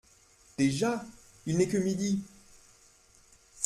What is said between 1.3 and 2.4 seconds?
il n’est que midi!